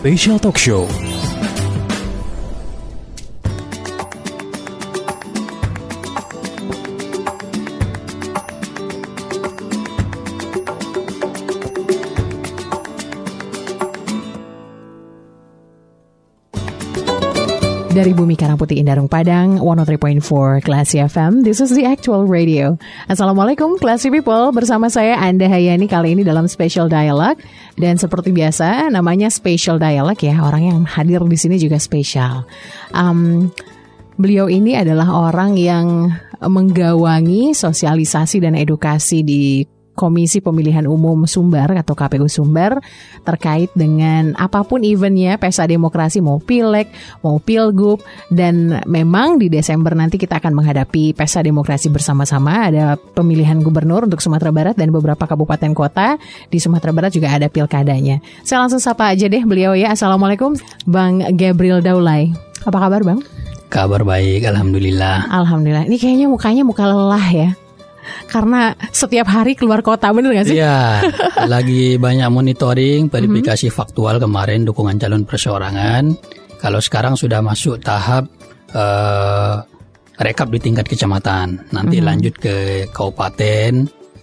[0.00, 1.19] Special Talk Show.
[18.00, 22.80] Dari Bumi Karangputih Indarung Padang, 103.4 Classy FM, this is the actual radio.
[23.12, 27.36] Assalamualaikum Classy People, bersama saya Anda Hayani kali ini dalam Special Dialog.
[27.76, 32.48] Dan seperti biasa, namanya Special Dialog ya, orang yang hadir di sini juga spesial.
[32.96, 33.52] Um,
[34.16, 36.08] beliau ini adalah orang yang
[36.40, 39.60] menggawangi sosialisasi dan edukasi di
[40.00, 42.80] Komisi Pemilihan Umum Sumbar atau KPU Sumbar
[43.20, 46.88] terkait dengan apa pun eventnya pesta demokrasi mau pileg,
[47.20, 48.00] mau pilgub
[48.32, 54.24] dan memang di Desember nanti kita akan menghadapi pesta demokrasi bersama-sama ada pemilihan gubernur untuk
[54.24, 56.16] Sumatera Barat dan beberapa kabupaten kota
[56.48, 58.24] di Sumatera Barat juga ada pilkadanya.
[58.40, 59.92] Saya langsung sapa aja deh beliau ya.
[59.92, 60.56] Assalamualaikum
[60.88, 62.32] Bang Gabriel Daulay.
[62.64, 63.20] Apa kabar Bang?
[63.70, 65.30] Kabar baik, Alhamdulillah.
[65.30, 65.86] Alhamdulillah.
[65.86, 67.50] Ini kayaknya mukanya muka lelah ya
[68.28, 70.56] karena setiap hari keluar kota bener gak sih?
[70.58, 71.04] Iya,
[71.52, 73.80] lagi banyak monitoring, verifikasi mm -hmm.
[73.80, 76.04] faktual kemarin dukungan calon perseorangan.
[76.60, 78.28] Kalau sekarang sudah masuk tahap
[78.76, 79.64] uh,
[80.20, 82.08] rekap di tingkat kecamatan, nanti mm -hmm.
[82.08, 82.56] lanjut ke
[82.92, 83.72] kabupaten,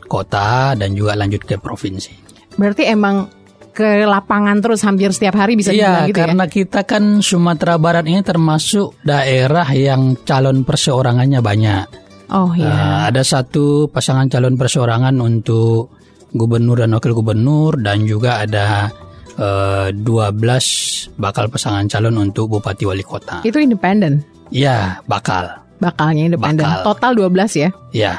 [0.06, 2.14] kota, dan juga lanjut ke provinsi.
[2.58, 3.38] Berarti emang
[3.78, 6.26] ke lapangan terus hampir setiap hari bisa iya, gitu ya?
[6.26, 12.07] karena kita kan Sumatera Barat ini termasuk daerah yang calon perseorangannya banyak.
[12.32, 12.68] Oh iya.
[12.68, 15.96] Uh, ada satu pasangan calon perseorangan untuk
[16.36, 18.92] gubernur dan wakil gubernur dan juga ada
[19.40, 23.46] uh, 12 bakal pasangan calon untuk bupati wali kota.
[23.48, 24.28] Itu independen?
[24.52, 25.64] Iya, bakal.
[25.80, 26.68] Bakalnya independen.
[26.68, 26.84] Bakal.
[26.84, 27.70] Total 12 ya?
[27.96, 28.14] Iya.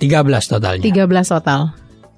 [0.00, 0.82] 13 totalnya.
[0.82, 1.60] 13 total.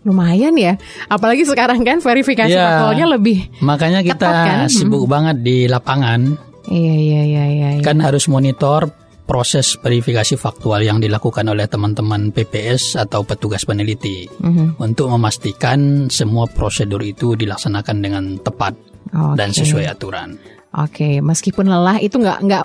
[0.02, 0.74] Lumayan ya,
[1.06, 3.46] apalagi sekarang kan verifikasi ya, faktualnya lebih.
[3.62, 4.58] Makanya kita ketat, kan?
[4.66, 5.12] sibuk hmm.
[5.14, 6.20] banget di lapangan.
[6.66, 7.82] Iya, iya iya iya iya.
[7.86, 8.90] Kan harus monitor
[9.32, 14.76] proses verifikasi faktual yang dilakukan oleh teman-teman PPS atau petugas peneliti mm-hmm.
[14.76, 18.76] untuk memastikan semua prosedur itu dilaksanakan dengan tepat
[19.08, 19.32] okay.
[19.40, 20.36] dan sesuai aturan.
[20.36, 21.14] Oke, okay.
[21.24, 22.64] meskipun lelah itu nggak nggak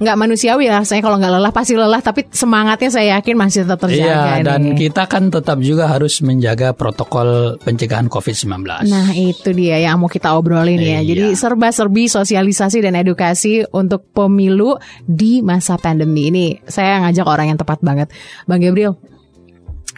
[0.00, 0.82] nggak manusiawi lah.
[0.82, 4.40] Saya kalau nggak lelah pasti lelah, tapi semangatnya saya yakin masih tetap terjaga.
[4.40, 8.64] Iya, dan kita kan tetap juga harus menjaga protokol pencegahan COVID-19.
[8.88, 11.04] Nah, itu dia yang mau kita obrolin ya.
[11.04, 11.12] Iya.
[11.12, 16.46] Jadi serba-serbi sosialisasi dan edukasi untuk pemilu di masa pandemi ini.
[16.64, 18.08] Saya ngajak orang yang tepat banget.
[18.48, 18.96] Bang Gabriel,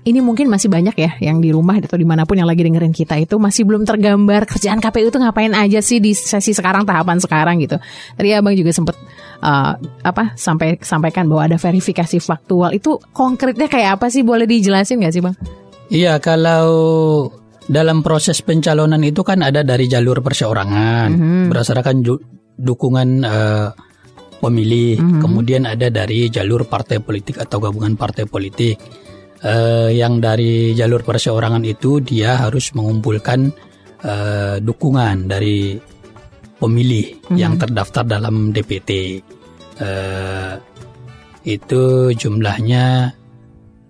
[0.02, 2.90] ini mungkin masih banyak ya yang di rumah atau di mana pun yang lagi dengerin
[2.90, 7.22] kita itu masih belum tergambar kerjaan KPU itu ngapain aja sih di sesi sekarang tahapan
[7.22, 7.78] sekarang gitu.
[8.18, 8.98] Tadi abang juga sempat
[9.42, 9.74] uh,
[10.06, 15.12] apa sampai sampaikan bahwa ada verifikasi faktual itu konkretnya kayak apa sih boleh dijelasin nggak
[15.12, 15.36] sih bang?
[15.92, 16.70] Iya kalau
[17.66, 21.44] dalam proses pencalonan itu kan ada dari jalur perseorangan mm -hmm.
[21.52, 21.96] berdasarkan
[22.56, 23.68] dukungan uh,
[24.42, 25.20] pemilih, mm -hmm.
[25.20, 28.78] kemudian ada dari jalur partai politik atau gabungan partai politik
[29.44, 33.50] uh, yang dari jalur perseorangan itu dia harus mengumpulkan
[34.02, 35.78] uh, dukungan dari
[36.62, 37.34] pemilih mm-hmm.
[37.34, 39.18] yang terdaftar dalam DPT.
[39.82, 40.54] Uh, eh,
[41.42, 43.10] itu jumlahnya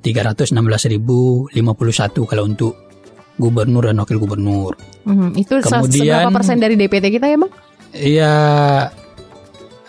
[0.00, 1.52] 316.051
[2.24, 2.72] kalau untuk
[3.36, 4.72] gubernur dan wakil gubernur.
[5.04, 5.30] Mm-hmm.
[5.36, 7.52] Itu Kemudian, berapa persen dari DPT kita ya bang?
[7.92, 8.36] Iya.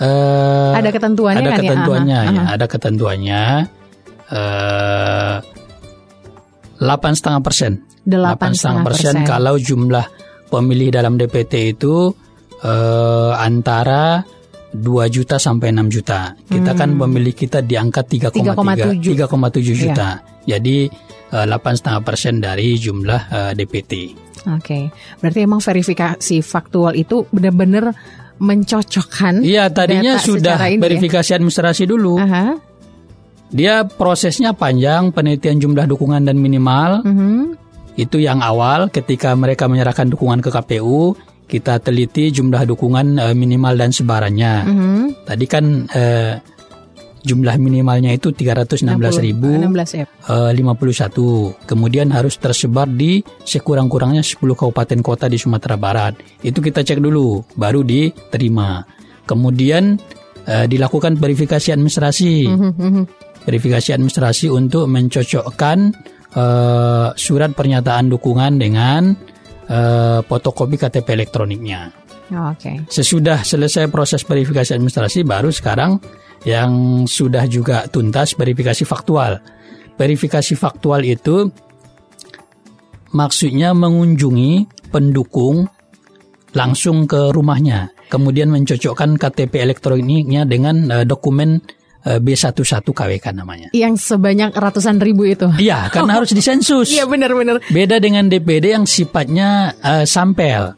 [0.04, 1.64] Uh, ada ketentuannya ada kan ya?
[1.64, 2.28] ketentuannya, ya?
[2.28, 2.44] Aha, ya?
[2.60, 3.44] Ada ketentuannya.
[4.34, 5.36] Uh,
[6.84, 7.72] delapan setengah persen.
[8.04, 10.04] Delapan setengah persen kalau jumlah
[10.52, 12.12] pemilih dalam DPT itu
[12.64, 14.24] uh, antara
[14.74, 14.82] 2
[15.14, 16.34] juta sampai 6 juta.
[16.34, 16.98] Kita kan hmm.
[16.98, 20.10] kan pemilih kita di angka 3,3 3,7 juta.
[20.44, 20.58] Ya.
[20.58, 20.90] Jadi
[21.30, 23.94] eh, delapan setengah persen dari jumlah uh, DPT.
[24.44, 24.84] Oke, okay.
[25.24, 27.96] berarti emang verifikasi faktual itu benar-benar
[28.44, 29.40] mencocokkan.
[29.40, 30.76] Iya, tadinya sudah ya?
[30.76, 31.36] verifikasi ya?
[31.40, 32.20] administrasi dulu.
[32.20, 32.60] Aha.
[33.54, 37.06] Dia prosesnya panjang, penelitian jumlah dukungan dan minimal.
[37.06, 37.40] Mm -hmm.
[37.94, 41.14] Itu yang awal ketika mereka menyerahkan dukungan ke KPU,
[41.54, 44.54] kita teliti jumlah dukungan uh, minimal dan sebarannya.
[44.66, 45.02] Mm -hmm.
[45.30, 46.34] Tadi kan uh,
[47.22, 49.94] jumlah minimalnya itu 316.051.
[49.94, 50.10] Ya.
[50.26, 56.18] Uh, Kemudian harus tersebar di sekurang-kurangnya 10 kabupaten kota di Sumatera Barat.
[56.42, 58.82] Itu kita cek dulu, baru diterima.
[59.30, 60.02] Kemudian
[60.50, 62.34] uh, dilakukan verifikasi administrasi.
[62.50, 63.06] Mm -hmm
[63.44, 65.78] verifikasi administrasi untuk mencocokkan
[66.36, 69.14] uh, surat pernyataan dukungan dengan
[69.70, 71.92] uh, fotokopi KTP elektroniknya.
[72.34, 72.60] Oh, Oke.
[72.60, 72.76] Okay.
[72.90, 76.00] Sesudah selesai proses verifikasi administrasi, baru sekarang
[76.44, 79.40] yang sudah juga tuntas verifikasi faktual.
[79.94, 81.48] Verifikasi faktual itu
[83.14, 85.70] maksudnya mengunjungi pendukung
[86.54, 91.62] langsung ke rumahnya, kemudian mencocokkan KTP elektroniknya dengan uh, dokumen
[92.04, 93.68] B11 KWK namanya.
[93.72, 95.48] Yang sebanyak ratusan ribu itu.
[95.56, 96.92] Iya, karena harus disensus.
[96.92, 97.64] Iya benar-benar.
[97.72, 100.76] Beda dengan DPD yang sifatnya uh, sampel.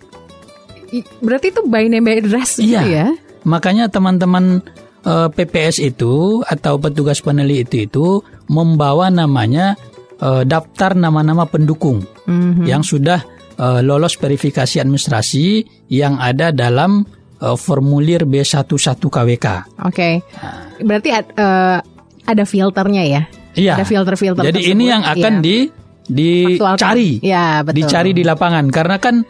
[1.20, 2.64] Berarti itu by name by address iya.
[2.64, 3.08] gitu ya?
[3.46, 4.62] Makanya teman-teman
[5.06, 8.08] uh, PPS itu atau petugas peneliti itu itu
[8.52, 9.78] membawa namanya
[10.20, 12.66] uh, daftar nama-nama pendukung mm-hmm.
[12.68, 13.24] yang sudah
[13.58, 17.06] uh, lolos verifikasi administrasi yang ada dalam
[17.40, 18.68] uh, formulir B11
[19.00, 19.48] KWK.
[19.86, 19.94] Oke.
[19.94, 20.14] Okay.
[20.42, 20.65] Nah.
[20.82, 21.80] Berarti uh,
[22.26, 23.22] ada filternya ya?
[23.56, 23.74] Iya.
[23.80, 24.44] Ada filter-filter.
[24.44, 24.76] Jadi tersebut.
[24.76, 25.44] ini yang akan iya.
[25.44, 25.58] di
[26.06, 27.12] dicari.
[27.24, 27.78] Ya, betul.
[27.82, 29.26] Dicari di lapangan karena kan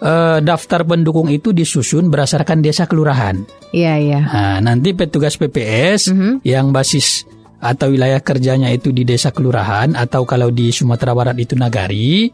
[0.00, 3.44] uh, daftar pendukung itu disusun berdasarkan desa kelurahan.
[3.70, 4.20] Iya, iya.
[4.24, 6.32] Nah, nanti petugas PPS mm -hmm.
[6.42, 11.56] yang basis atau wilayah kerjanya itu di desa kelurahan atau kalau di Sumatera Barat itu
[11.56, 12.28] nagari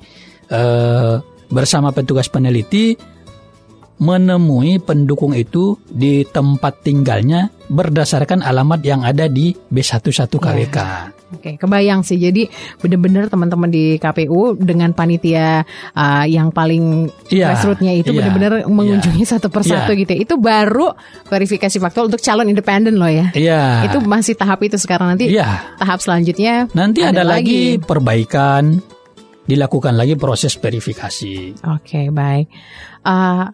[0.50, 1.16] uh,
[1.52, 2.96] bersama petugas peneliti
[4.00, 10.78] menemui pendukung itu di tempat tinggalnya berdasarkan alamat yang ada di B11 KWK.
[10.78, 11.12] Ya.
[11.32, 12.20] Oke, kebayang sih.
[12.20, 12.44] Jadi
[12.84, 15.64] benar-benar teman-teman di KPU dengan panitia
[15.96, 20.00] uh, yang paling ya, grassrootsnya itu ya, benar-benar mengunjungi ya, satu persatu ya.
[20.04, 20.12] gitu.
[20.12, 20.18] Ya.
[20.28, 20.92] Itu baru
[21.32, 23.32] verifikasi faktual untuk calon independen loh ya.
[23.32, 23.88] Iya.
[23.88, 25.32] Itu masih tahap itu sekarang nanti.
[25.32, 25.72] Ya.
[25.80, 28.84] Tahap selanjutnya nanti ada, ada lagi perbaikan,
[29.48, 31.64] dilakukan lagi proses verifikasi.
[31.64, 32.52] Oke, baik.
[33.08, 33.48] Uh,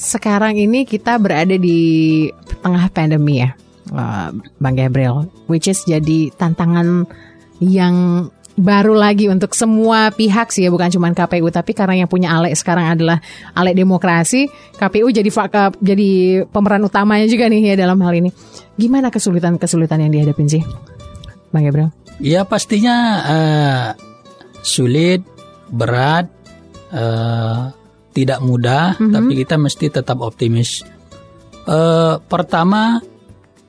[0.00, 2.24] sekarang ini kita berada di
[2.64, 3.52] tengah pandemi ya,
[3.92, 7.04] uh, Bang Gabriel, which is jadi tantangan
[7.60, 8.26] yang
[8.56, 12.52] baru lagi untuk semua pihak sih ya bukan cuma KPU tapi karena yang punya alek
[12.56, 13.16] sekarang adalah
[13.56, 16.10] alek demokrasi KPU jadi uh, jadi
[16.44, 18.28] pemeran utamanya juga nih ya dalam hal ini
[18.76, 20.60] gimana kesulitan-kesulitan yang dihadapin sih
[21.50, 21.90] Bang Gabriel?
[22.20, 23.86] Ya pastinya uh,
[24.60, 25.24] sulit
[25.72, 26.28] berat
[26.92, 27.72] uh,
[28.10, 29.12] tidak mudah, mm -hmm.
[29.14, 30.82] tapi kita mesti tetap optimis.
[31.68, 32.98] Uh, pertama,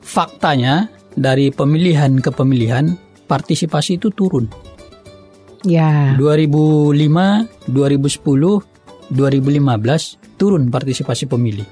[0.01, 2.97] faktanya dari pemilihan ke pemilihan
[3.29, 4.49] partisipasi itu turun.
[5.61, 6.17] Ya.
[6.17, 11.67] 2005, 2010, 2015 turun partisipasi pemilih.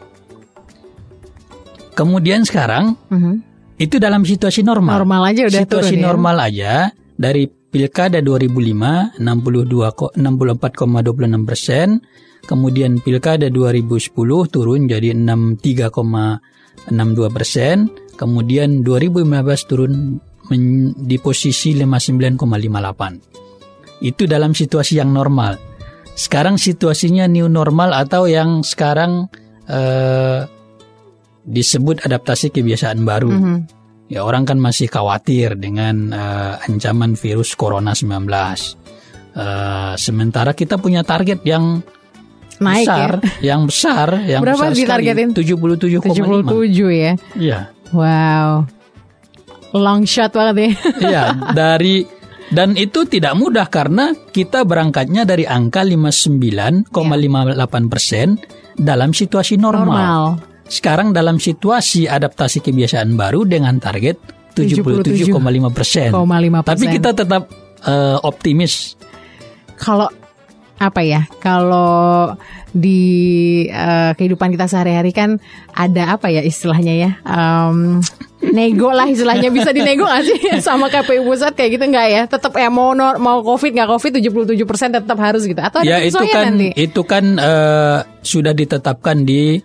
[1.98, 3.36] Kemudian sekarang mm -hmm.
[3.82, 5.04] itu dalam situasi normal.
[5.04, 6.06] Normal aja udah situasi turun, ya?
[6.06, 6.46] normal ya?
[6.46, 6.74] aja
[7.18, 12.02] dari Pilkada 2005 62 64,26 persen,
[12.50, 14.10] Kemudian Pilkada 2010
[14.50, 17.94] turun jadi 63,62 persen.
[18.18, 20.18] Kemudian 2015 turun
[20.98, 24.02] di posisi 59,58.
[24.02, 25.62] Itu dalam situasi yang normal.
[26.18, 29.30] Sekarang situasinya new normal atau yang sekarang
[29.70, 30.42] eh,
[31.46, 33.30] disebut adaptasi kebiasaan baru.
[33.30, 33.79] Mm -hmm.
[34.10, 38.10] Ya orang kan masih khawatir dengan uh, ancaman virus corona 19.
[39.38, 41.86] Uh, sementara kita punya target yang
[42.58, 43.54] naik besar, ya.
[43.54, 45.30] yang besar, yang Berapa besar ditargetin?
[45.38, 46.10] 77,5.
[46.10, 47.12] 77 ya.
[47.38, 47.60] Iya.
[47.94, 48.66] Wow.
[49.78, 50.70] Long shot banget ya.
[51.10, 51.24] Iya,
[51.54, 52.02] dari
[52.50, 56.90] dan itu tidak mudah karena kita berangkatnya dari angka 59,58
[57.94, 58.42] persen
[58.74, 59.86] dalam situasi normal.
[59.86, 60.49] normal.
[60.70, 64.22] Sekarang dalam situasi adaptasi kebiasaan baru dengan target
[64.54, 65.34] 77,5
[65.74, 66.10] persen.
[66.64, 67.50] Tapi kita tetap
[67.86, 68.94] uh, optimis.
[69.80, 70.08] Kalau
[70.80, 72.32] apa ya kalau
[72.72, 75.36] di uh, kehidupan kita sehari-hari kan
[75.76, 78.00] ada apa ya istilahnya ya um,
[78.40, 82.56] nego lah istilahnya bisa dinego gak sih sama KPU pusat kayak gitu nggak ya tetap
[82.56, 86.56] ya mau mau covid nggak covid 77 persen tetap harus gitu atau ya itu kan
[86.56, 86.72] nanti?
[86.80, 89.60] itu kan uh, sudah ditetapkan di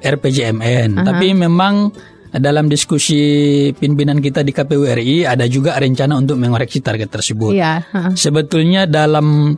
[0.00, 1.06] RPJMN uh -huh.
[1.06, 1.90] tapi memang
[2.36, 3.20] dalam diskusi
[3.72, 7.52] pimpinan kita di KPU RI ada juga rencana untuk mengoreksi target tersebut.
[7.56, 7.80] Iya.
[7.80, 8.12] Uh -huh.
[8.12, 9.56] Sebetulnya dalam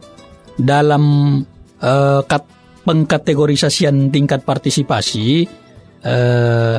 [0.59, 1.05] dalam
[1.83, 2.23] uh,
[2.87, 5.47] pengkategorisasian tingkat partisipasi
[6.07, 6.79] uh,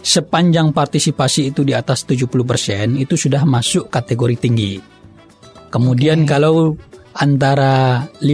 [0.00, 4.74] sepanjang partisipasi itu di atas 70% itu sudah masuk kategori tinggi.
[5.70, 6.30] Kemudian okay.
[6.30, 6.74] kalau
[7.20, 8.24] antara 50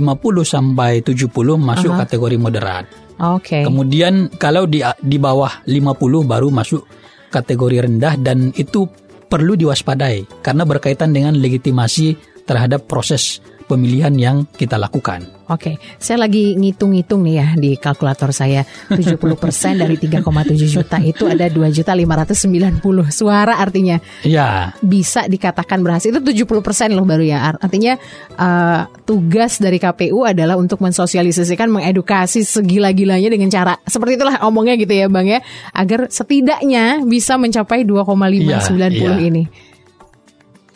[0.46, 2.00] sampai 70 masuk uh -huh.
[2.06, 3.05] kategori moderat.
[3.16, 3.60] Oke.
[3.60, 3.62] Okay.
[3.64, 5.96] Kemudian kalau di di bawah 50
[6.28, 6.84] baru masuk
[7.32, 8.84] kategori rendah dan itu
[9.26, 15.36] perlu diwaspadai karena berkaitan dengan legitimasi terhadap proses pemilihan yang kita lakukan.
[15.46, 20.26] Oke, saya lagi ngitung-ngitung nih ya di kalkulator saya 70% dari 3,7
[20.66, 22.82] juta itu ada 2 juta 590
[23.14, 24.02] suara artinya.
[24.26, 24.74] Ya.
[24.82, 27.54] Bisa dikatakan berhasil itu 70% loh baru ya.
[27.62, 27.94] Artinya
[28.34, 34.98] uh, tugas dari KPU adalah untuk mensosialisasikan, mengedukasi segila-gilanya dengan cara seperti itulah omongnya gitu
[34.98, 35.38] ya Bang ya,
[35.70, 39.14] agar setidaknya bisa mencapai 2,590 ya, ya.
[39.22, 39.65] ini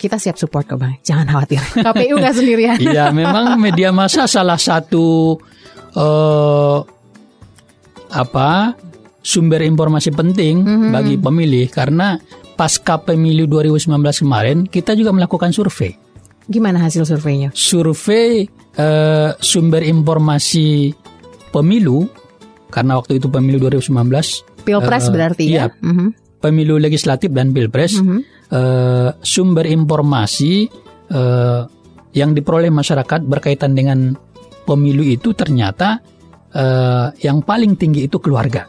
[0.01, 1.61] kita siap support kok bang, jangan khawatir.
[1.85, 2.79] KPU nggak sendirian.
[2.81, 5.37] Iya, memang media massa salah satu
[5.93, 6.79] uh,
[8.09, 8.73] apa
[9.21, 10.91] sumber informasi penting mm-hmm.
[10.91, 12.17] bagi pemilih karena
[12.57, 15.93] pasca pemilu 2019 kemarin kita juga melakukan survei.
[16.49, 17.53] Gimana hasil surveinya?
[17.53, 18.49] Survei
[18.81, 20.97] uh, sumber informasi
[21.53, 22.09] pemilu
[22.73, 25.53] karena waktu itu pemilu 2019 Pilpres uh, berarti ya.
[25.53, 26.09] Iya, mm-hmm.
[26.41, 28.40] Pemilu legislatif dan Pilpres mm-hmm.
[28.53, 30.69] Uh, sumber informasi
[31.11, 31.63] uh,
[32.11, 34.15] yang diperoleh masyarakat berkaitan dengan
[34.67, 36.03] pemilu itu ternyata
[36.55, 38.67] uh, yang paling tinggi itu keluarga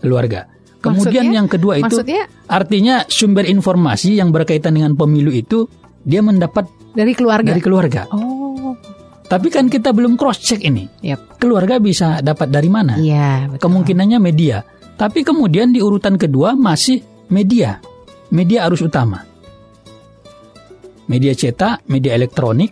[0.00, 0.48] keluarga.
[0.80, 5.68] Kemudian maksudnya, yang kedua itu maksudnya, artinya sumber informasi yang berkaitan dengan pemilu itu
[6.00, 6.64] dia mendapat
[6.96, 7.52] dari keluarga.
[7.52, 8.08] Dari keluarga.
[8.16, 8.72] Oh.
[9.28, 10.88] Tapi kan kita belum cross check ini.
[11.04, 11.36] Yep.
[11.38, 12.96] Keluarga bisa dapat dari mana?
[12.98, 13.60] Iya.
[13.60, 14.64] Kemungkinannya media.
[14.96, 17.78] Tapi kemudian di urutan kedua masih media.
[18.30, 19.22] Media arus utama.
[21.10, 22.70] Media cetak, media elektronik,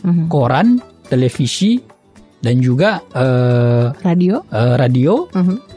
[0.00, 0.26] mm -hmm.
[0.32, 1.76] koran, televisi,
[2.40, 4.40] dan juga uh, radio.
[4.48, 5.28] Uh, radio.
[5.36, 5.72] Mm -hmm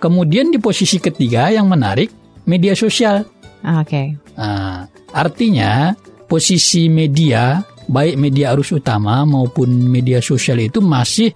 [0.00, 2.08] Kemudian di posisi ketiga yang menarik
[2.48, 3.20] media sosial.
[3.60, 3.92] Ah, oke.
[3.92, 4.06] Okay.
[4.40, 5.92] Nah, artinya
[6.24, 11.28] posisi media baik media arus utama maupun media sosial itu masih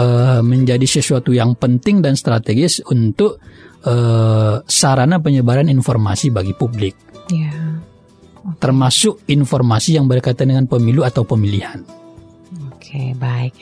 [0.00, 3.36] uh, menjadi sesuatu yang penting dan strategis untuk
[3.86, 6.94] uh, sarana penyebaran informasi bagi publik.
[7.30, 7.80] Yeah.
[8.40, 8.56] Okay.
[8.56, 11.84] Termasuk informasi yang berkaitan dengan pemilu atau pemilihan.
[12.72, 13.52] Oke, okay, baik.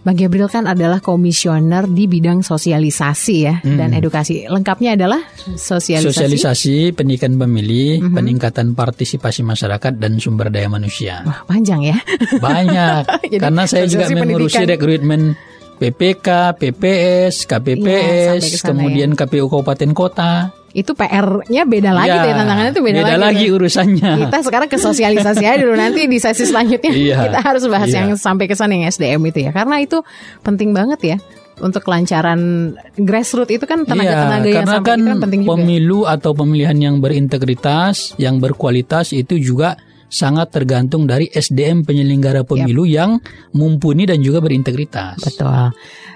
[0.00, 3.76] Bang Gabriel kan adalah komisioner di bidang sosialisasi ya hmm.
[3.76, 4.48] dan edukasi.
[4.48, 6.08] Lengkapnya adalah sosialisasi.
[6.08, 8.16] Sosialisasi, pendidikan pemilih, hmm.
[8.16, 11.20] peningkatan partisipasi masyarakat dan sumber daya manusia.
[11.28, 11.96] Wah, panjang ya.
[12.40, 13.02] Banyak.
[13.44, 15.36] Karena saya juga mengurusi rekrutmen
[15.80, 19.24] PPK, PPS, KPPS, ya, kemudian ya.
[19.24, 20.32] KPU Kabupaten Kota
[20.70, 23.24] itu PR-nya beda lagi ya, deh tantangannya itu beda, beda lagi.
[23.26, 24.12] lagi urusannya.
[24.22, 28.06] Kita sekarang ke sosialisasi aja dulu nanti di sesi selanjutnya iya, kita harus bahas iya.
[28.06, 29.98] yang sampai ke sana yang SDM itu ya karena itu
[30.46, 31.16] penting banget ya
[31.58, 35.52] untuk kelancaran grassroots itu kan tenaga-tenaga iya, yang sampai kan, itu kan penting juga.
[35.58, 39.74] Pemilu atau pemilihan yang berintegritas, yang berkualitas itu juga
[40.10, 42.94] sangat tergantung dari SDM penyelenggara pemilu yep.
[42.98, 43.10] yang
[43.54, 45.22] mumpuni dan juga berintegritas.
[45.22, 45.70] Betul.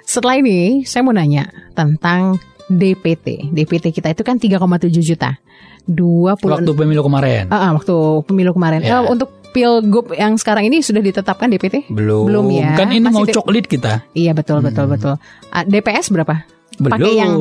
[0.05, 2.37] Setelah ini saya mau nanya tentang
[2.69, 3.55] DPT.
[3.55, 5.39] DPT kita itu kan 3,7 juta.
[5.87, 7.49] 20 waktu pemilu kemarin.
[7.53, 8.81] Uh, uh, waktu pemilu kemarin.
[8.81, 9.05] Yeah.
[9.05, 11.93] Uh, untuk pilgub yang sekarang ini sudah ditetapkan DPT?
[11.93, 12.27] Belum.
[12.27, 12.75] Belum ya.
[12.75, 14.03] Kan ini Masih mau coklit kita.
[14.17, 14.67] Iya betul hmm.
[14.73, 15.15] betul betul.
[15.53, 16.43] Uh, DPS berapa?
[16.75, 17.15] Belum.
[17.15, 17.35] yang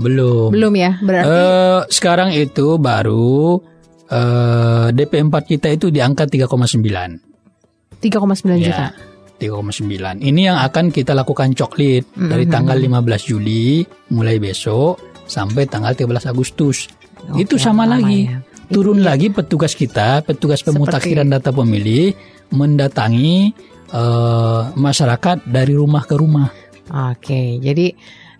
[0.00, 0.48] belum.
[0.48, 0.96] Belum ya.
[1.02, 3.60] Berarti uh, sekarang itu baru
[4.12, 7.98] uh, DP 4 kita itu di angka 3,9.
[7.98, 8.68] 3,9 ya.
[8.70, 8.86] juta.
[9.38, 10.18] 3,9.
[10.18, 12.30] Ini yang akan kita lakukan coklit mm-hmm.
[12.30, 16.90] dari tanggal 15 Juli mulai besok sampai tanggal 13 Agustus.
[17.30, 18.26] Oke, itu sama lagi.
[18.26, 18.42] Ya.
[18.68, 22.12] Turun itu lagi petugas kita, petugas pemutakhiran data pemilih
[22.52, 23.54] mendatangi
[23.94, 26.52] uh, masyarakat dari rumah ke rumah.
[26.88, 27.92] Oke, jadi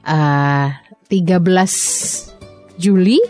[0.08, 3.20] uh, eh, 13 Juli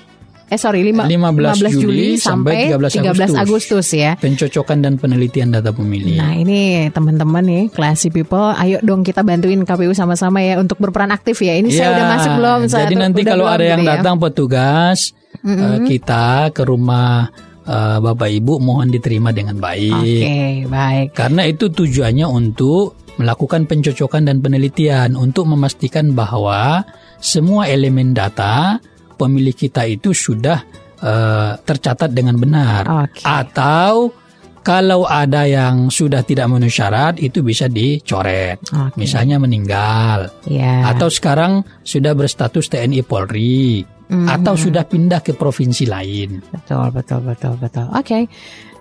[0.49, 4.11] eh sorry 5, 15, 15 Juli, sampai 13 Agustus, 13 Agustus ya.
[4.17, 6.17] Pencocokan dan penelitian data pemilih.
[6.17, 11.12] Nah ini teman-teman nih classy people, ayo dong kita bantuin KPU sama-sama ya untuk berperan
[11.12, 11.52] aktif ya.
[11.52, 12.59] Ini ya, saya udah masuk belum?
[12.64, 13.95] Jadi nanti kalau ada yang gitu ya?
[14.00, 15.12] datang petugas
[15.45, 15.61] mm -hmm.
[15.61, 16.25] uh, kita
[16.57, 17.28] ke rumah
[17.69, 20.00] uh, Bapak Ibu mohon diterima dengan baik.
[20.00, 21.09] Oke, okay, baik.
[21.12, 26.87] Karena itu tujuannya untuk melakukan pencocokan dan penelitian untuk memastikan bahwa
[27.19, 28.78] semua elemen data
[29.18, 30.62] pemilih kita itu sudah
[31.02, 33.26] uh, tercatat dengan benar okay.
[33.26, 34.14] atau
[34.62, 39.00] kalau ada yang sudah tidak memenuhi syarat itu bisa dicoret, okay.
[39.00, 40.92] misalnya meninggal, yeah.
[40.92, 44.28] atau sekarang sudah berstatus TNI Polri, mm-hmm.
[44.28, 46.44] atau sudah pindah ke provinsi lain.
[46.52, 47.87] Betul, betul, betul, betul.
[47.96, 48.22] Oke, okay.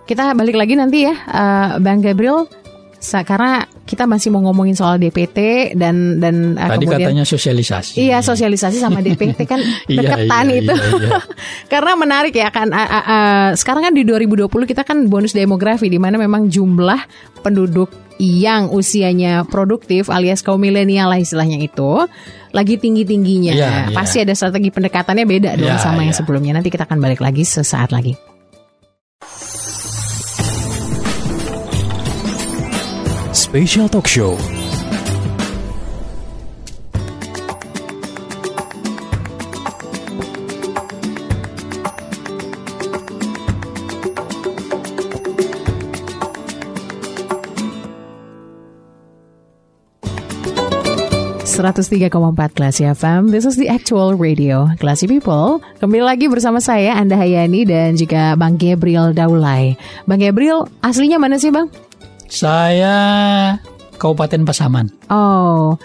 [0.03, 2.51] kita balik lagi nanti ya, uh, Bang Gabriel
[2.98, 8.01] karena kita masih mau ngomongin soal DPT dan dan uh, Tadi kemudian katanya sosialisasi.
[8.01, 9.62] Iya, sosialisasi sama DPT kan
[9.92, 10.74] iya, deketan iya, iya, itu.
[10.74, 11.20] Iya, iya.
[11.72, 15.88] Karena menarik ya kan uh, uh, uh, sekarang kan di 2020 kita kan bonus demografi
[15.88, 17.00] di mana memang jumlah
[17.46, 22.10] penduduk yang usianya produktif alias kaum milenial lah istilahnya itu
[22.50, 23.54] lagi tinggi-tingginya.
[23.54, 23.96] Yeah, yeah.
[23.96, 26.10] Pasti ada strategi pendekatannya beda dong yeah, sama yeah.
[26.10, 26.51] yang sebelumnya.
[26.58, 28.18] Nanti kita akan balik lagi sesaat lagi.
[33.48, 34.36] Special Talk Show.
[51.48, 53.32] Seratus tiga empat Classy FM.
[53.32, 54.68] This is the actual radio.
[54.75, 55.63] Classy people.
[55.80, 59.80] Kembali lagi bersama saya Anda Hayani dan juga Bang Gabriel Daulay.
[60.04, 61.87] Bang Gabriel, aslinya mana sih Bang?
[62.28, 62.96] Saya
[63.98, 64.88] Kabupaten Pasaman.
[65.10, 65.76] Oh.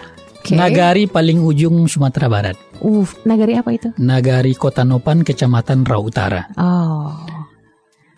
[0.43, 0.59] Okay.
[0.59, 2.59] Nagari paling ujung Sumatera Barat.
[2.83, 3.95] Uh, nagari apa itu?
[3.95, 6.51] Nagari Kota Nopan, Kecamatan Rau Utara.
[6.59, 7.15] Oh.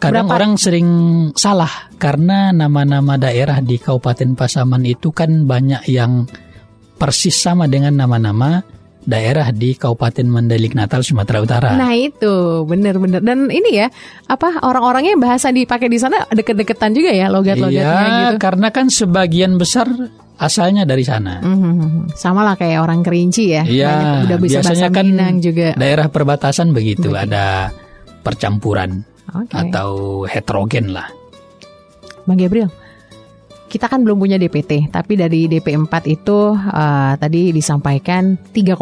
[0.01, 0.37] Kadang Berapa?
[0.41, 0.89] orang sering
[1.37, 6.27] salah karena nama-nama daerah di Kabupaten Pasaman itu kan banyak yang
[6.99, 8.59] persis sama dengan nama-nama
[9.05, 11.69] daerah di Kabupaten Mandailing Natal Sumatera Utara.
[11.77, 13.87] Nah itu benar-benar dan ini ya
[14.25, 18.37] apa orang-orangnya bahasa dipakai di sana deket-deketan juga ya logat-logatnya iya, gitu.
[18.41, 19.87] karena kan sebagian besar
[20.41, 21.39] asalnya dari sana.
[21.39, 22.17] Mm-hmm.
[22.17, 23.63] Sama lah kayak orang Kerinci ya.
[23.63, 24.25] Iya.
[24.27, 25.67] Udah bisa biasanya bahasa kan Minang juga.
[25.77, 27.23] Daerah perbatasan begitu Begitu.
[27.23, 27.71] ada
[28.25, 29.69] percampuran okay.
[29.69, 31.07] atau heterogen lah.
[32.25, 32.73] Bang Gabriel,
[33.65, 38.77] kita kan belum punya DPT, tapi dari DP 4 itu uh, tadi disampaikan 3,9.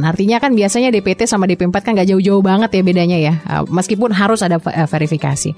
[0.00, 3.34] Artinya kan biasanya DPT sama DP 4 kan gak jauh-jauh banget ya bedanya ya.
[3.44, 5.52] Uh, meskipun harus ada uh, verifikasi.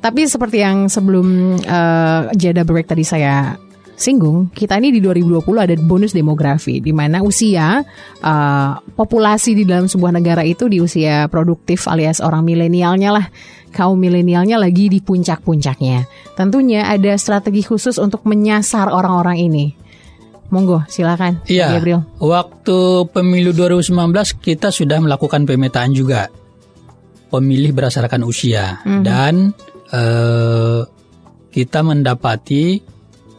[0.00, 3.60] Tapi seperti yang sebelum uh, jeda break tadi saya
[4.00, 7.84] singgung, kita ini di 2020 ada bonus demografi di mana usia
[8.24, 13.26] uh, populasi di dalam sebuah negara itu di usia produktif alias orang milenialnya lah
[13.70, 16.08] kaum milenialnya lagi di puncak-puncaknya.
[16.34, 19.66] Tentunya ada strategi khusus untuk menyasar orang-orang ini.
[20.50, 21.46] Monggo, silakan.
[21.46, 21.78] Iya.
[21.78, 22.02] Gabriel.
[22.18, 24.10] Waktu pemilu 2019
[24.42, 26.26] kita sudah melakukan pemetaan juga
[27.30, 29.02] pemilih berdasarkan usia mm -hmm.
[29.06, 29.54] dan
[29.94, 30.82] uh,
[31.54, 32.82] kita mendapati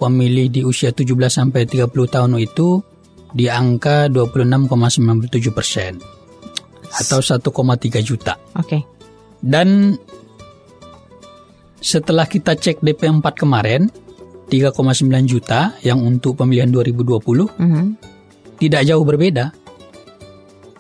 [0.02, 2.82] pemilih di usia 17 sampai 30 tahun itu
[3.32, 6.02] di angka 26,97 persen
[6.90, 8.34] atau 1,3 juta.
[8.58, 8.66] Oke.
[8.66, 8.82] Okay.
[9.42, 9.96] Dan
[11.82, 13.90] setelah kita cek DP 4 kemarin
[14.50, 17.88] 3,9 juta yang untuk pemilihan 2020 mm -hmm.
[18.60, 19.56] tidak jauh berbeda.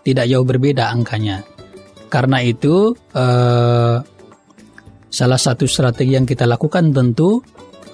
[0.01, 1.45] Tidak jauh berbeda angkanya.
[2.11, 3.97] Karena itu eh,
[5.07, 7.39] salah satu strategi yang kita lakukan tentu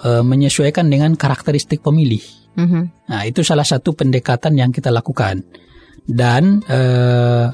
[0.03, 2.21] uh, menyesuaikan dengan karakteristik pemilih.
[2.57, 2.83] Mm-hmm.
[3.09, 5.45] Nah, itu salah satu pendekatan yang kita lakukan.
[6.07, 7.53] Dan uh,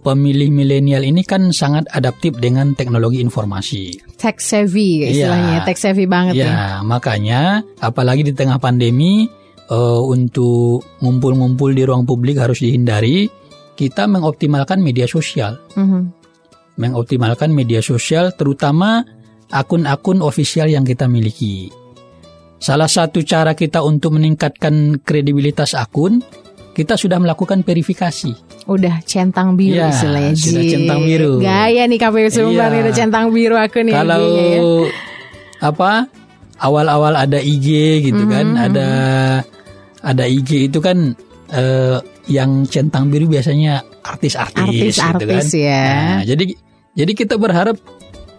[0.00, 4.14] pemilih milenial ini kan sangat adaptif dengan teknologi informasi.
[4.16, 6.46] Tech savvy istilahnya, ya, tech savvy banget ya.
[6.48, 9.28] Ya, makanya apalagi di tengah pandemi
[9.68, 13.28] uh, untuk ngumpul-ngumpul di ruang publik harus dihindari.
[13.78, 16.02] Kita mengoptimalkan media sosial, mm-hmm.
[16.82, 19.06] mengoptimalkan media sosial, terutama
[19.52, 21.72] akun-akun ofisial yang kita miliki.
[22.58, 26.20] Salah satu cara kita untuk meningkatkan kredibilitas akun,
[26.74, 28.34] kita sudah melakukan verifikasi.
[28.66, 30.34] Udah centang biru ya, istilahnya.
[30.34, 31.42] Sudah centang biru.
[31.42, 32.78] Gaya nih KPU Sumbar ya.
[32.86, 34.02] udah centang biru akun ya.
[34.02, 34.62] Kalau ya.
[35.70, 36.06] apa
[36.58, 37.66] awal-awal ada IG
[38.10, 38.34] gitu mm -hmm.
[38.34, 38.66] kan, mm-hmm.
[38.66, 38.88] ada
[40.02, 41.14] ada IG itu kan
[41.54, 45.44] uh, yang centang biru biasanya artis-artis gitu kan.
[45.54, 45.86] ya.
[45.86, 46.44] Nah, jadi
[46.98, 47.78] jadi kita berharap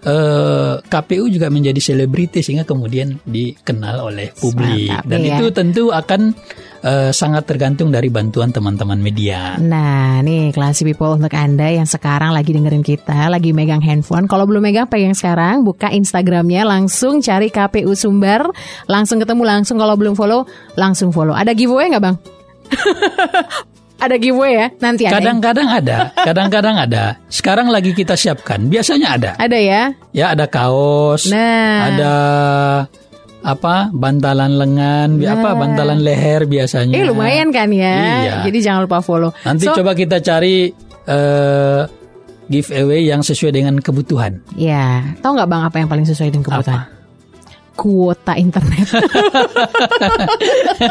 [0.05, 5.35] eh, KPU juga menjadi selebriti sehingga kemudian dikenal oleh publik Mantap, dan ya.
[5.35, 6.31] itu tentu akan
[6.83, 9.59] uh, sangat tergantung dari bantuan teman-teman media.
[9.59, 14.27] Nah, nih kelas people untuk Anda yang sekarang lagi dengerin kita, lagi megang handphone.
[14.27, 18.47] Kalau belum megang pegang sekarang, buka Instagramnya, langsung cari KPU Sumber,
[18.88, 19.77] langsung ketemu langsung.
[19.79, 20.47] Kalau belum follow,
[20.79, 21.35] langsung follow.
[21.35, 22.17] Ada giveaway nggak bang?
[23.99, 25.19] ada giveaway ya nanti ada.
[25.19, 27.03] Kadang-kadang ada, kadang-kadang ada.
[27.27, 28.71] Sekarang lagi kita siapkan.
[28.71, 29.31] Biasanya ada.
[29.35, 29.81] Ada ya?
[30.15, 31.27] Ya ada kaos.
[31.27, 31.93] Nah.
[31.93, 32.15] Ada
[33.39, 35.39] apa bantalan lengan nah.
[35.39, 38.35] apa bantalan leher biasanya eh lumayan kan ya iya.
[38.43, 40.67] jadi jangan lupa follow nanti so, coba kita cari
[41.07, 41.88] uh,
[42.51, 46.83] giveaway yang sesuai dengan kebutuhan ya tahu nggak bang apa yang paling sesuai dengan kebutuhan
[46.83, 46.98] apa?
[47.80, 48.88] Kuota internet.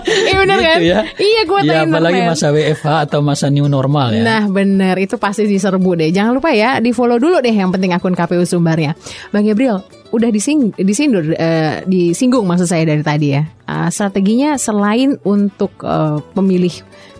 [0.08, 0.78] Iya benar gitu kan?
[0.80, 1.00] Ya?
[1.16, 1.92] Iya kuota ya, internet.
[1.92, 4.24] apalagi masa WFH atau masa new normal ya.
[4.24, 6.08] Nah benar itu pasti diserbu deh.
[6.12, 8.96] Jangan lupa ya di follow dulu deh yang penting akun KPU Sumbarnya.
[9.32, 13.44] Bang Gabriel udah dising disindur uh, disinggung maksud saya dari tadi ya.
[13.68, 16.72] Uh, strateginya selain untuk uh, pemilih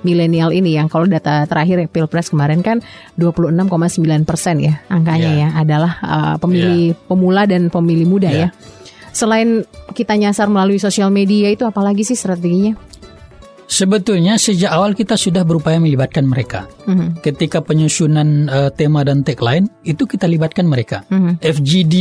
[0.07, 2.81] milenial ini yang kalau data terakhir ya, Pilpres kemarin kan
[3.19, 3.69] 26,9
[4.23, 5.51] persen ya angkanya yeah.
[5.53, 7.07] ya adalah uh, pemilih yeah.
[7.11, 8.51] pemula dan pemilih muda yeah.
[8.55, 8.78] ya
[9.19, 9.67] selain
[9.99, 12.79] kita nyasar melalui sosial media itu apalagi sih strateginya?
[13.69, 16.65] Sebetulnya sejak awal kita sudah berupaya melibatkan mereka.
[16.89, 17.21] Mm-hmm.
[17.21, 21.05] Ketika penyusunan uh, tema dan tagline itu kita libatkan mereka.
[21.13, 21.45] Mm-hmm.
[21.45, 21.95] FGD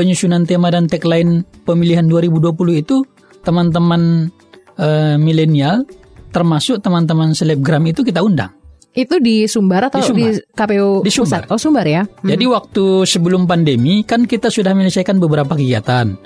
[0.00, 3.04] penyusunan tema dan tagline pemilihan 2020 itu
[3.44, 4.32] teman-teman
[4.80, 5.84] uh, milenial
[6.32, 8.56] termasuk teman-teman selebgram itu kita undang.
[8.90, 10.24] Itu di Sumbar atau di, Sumbar.
[10.24, 11.44] di KPU di Sumbar.
[11.44, 11.52] Pusat?
[11.52, 12.02] Oh Sumbar ya.
[12.08, 12.32] Hmm.
[12.32, 16.16] Jadi waktu sebelum pandemi kan kita sudah menyelesaikan beberapa kegiatan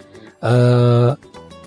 [0.45, 1.17] uh,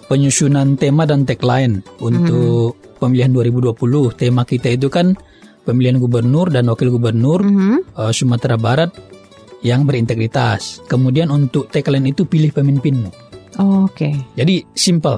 [0.08, 3.02] penyusunan tema dan tagline untuk hmm.
[3.02, 3.76] pemilihan 2020.
[4.16, 5.18] Tema kita itu kan
[5.68, 7.98] pemilihan gubernur dan wakil gubernur hmm.
[7.98, 8.94] uh, Sumatera Barat
[9.66, 10.86] yang berintegritas.
[10.88, 13.10] Kemudian untuk tagline itu pilih pemimpinmu.
[13.60, 14.08] Oh, Oke.
[14.08, 14.13] Okay.
[14.38, 15.18] Jadi simple.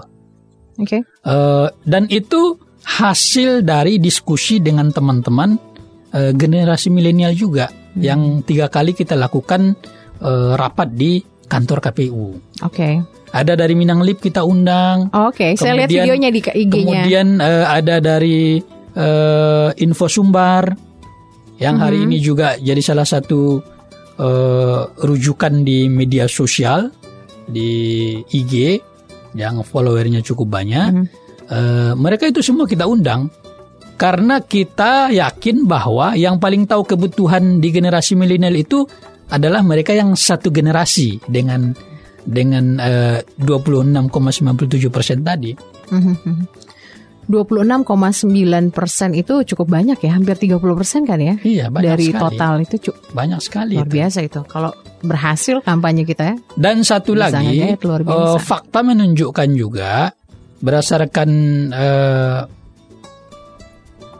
[0.80, 1.04] Okay.
[1.28, 2.56] Uh, dan itu
[2.88, 5.60] hasil dari diskusi dengan teman-teman
[6.15, 8.00] uh, generasi milenial juga hmm.
[8.02, 9.76] yang tiga kali kita lakukan
[10.24, 12.38] uh, rapat di kantor KPU.
[12.62, 12.69] Oke.
[12.69, 12.93] Okay.
[13.29, 15.09] Ada dari Minang Lip kita undang.
[15.13, 15.57] Oke, okay.
[15.57, 17.05] saya lihat videonya di IG-nya.
[17.05, 18.57] Kemudian uh, ada dari
[18.97, 20.73] uh, Info Sumbar
[21.62, 21.85] yang mm -hmm.
[21.85, 23.62] hari ini juga jadi salah satu
[24.17, 26.89] uh, rujukan di media sosial
[27.45, 28.81] di IG
[29.38, 30.89] yang followernya cukup banyak.
[30.89, 31.07] Mm -hmm.
[31.53, 33.29] uh, mereka itu semua kita undang
[33.99, 38.88] karena kita yakin bahwa yang paling tahu kebutuhan di generasi milenial itu
[39.29, 41.73] adalah mereka yang satu generasi dengan
[42.25, 45.53] dengan uh, 26,97 persen tadi.
[47.29, 51.37] 26,9 persen itu cukup banyak ya, hampir 30 persen kan ya?
[51.45, 52.21] Iya, banyak Dari sekali.
[52.25, 53.73] total itu cukup banyak sekali.
[53.77, 53.93] Luar itu.
[54.01, 54.41] biasa itu.
[54.49, 54.71] Kalau
[55.05, 56.35] berhasil kampanye kita ya.
[56.57, 60.09] Dan satu lagi, uh, fakta menunjukkan juga
[60.59, 61.29] berdasarkan
[61.69, 62.41] uh,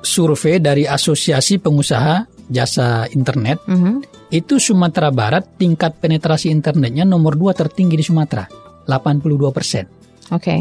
[0.06, 7.34] survei dari Asosiasi Pengusaha Jasa Internet, mm -hmm itu Sumatera Barat tingkat penetrasi internetnya nomor
[7.34, 8.46] dua tertinggi di Sumatera,
[8.86, 9.90] 82 persen.
[10.30, 10.38] Oke.
[10.38, 10.60] Okay.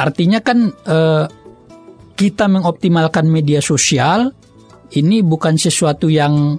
[0.00, 1.28] Artinya kan uh,
[2.16, 4.32] kita mengoptimalkan media sosial
[4.96, 6.56] ini bukan sesuatu yang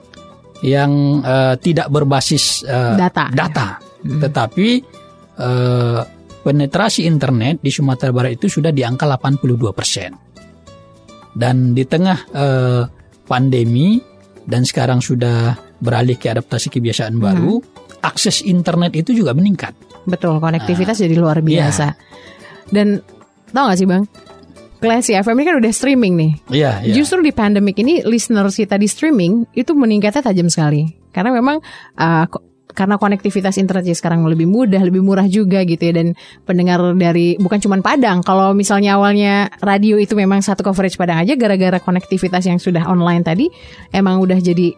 [0.62, 3.68] yang uh, tidak berbasis uh, data, data,
[4.06, 4.30] ya.
[4.30, 4.68] tetapi
[5.42, 6.02] uh,
[6.46, 10.14] penetrasi internet di Sumatera Barat itu sudah di angka 82 persen.
[11.34, 12.86] Dan di tengah uh,
[13.26, 14.13] pandemi
[14.48, 17.24] dan sekarang sudah beralih ke adaptasi kebiasaan hmm.
[17.24, 17.54] baru,
[18.04, 19.76] akses internet itu juga meningkat.
[20.04, 21.46] Betul, konektivitas nah, jadi luar iya.
[21.48, 21.86] biasa.
[21.88, 21.96] Yeah.
[22.72, 22.88] Dan
[23.52, 24.04] tau gak sih bang,
[24.84, 26.32] Classy FM ini kan udah streaming nih.
[26.52, 26.72] Iya.
[26.84, 30.92] Yeah, Justru di pandemic ini listener kita di streaming itu meningkatnya tajam sekali.
[31.16, 31.64] Karena memang
[31.96, 32.26] uh,
[32.74, 37.62] karena konektivitas internet sekarang lebih mudah, lebih murah juga gitu ya dan pendengar dari bukan
[37.62, 38.24] cuma Padang.
[38.24, 43.22] Kalau misalnya awalnya radio itu memang satu coverage Padang aja gara-gara konektivitas yang sudah online
[43.22, 43.46] tadi
[43.92, 44.72] emang udah jadi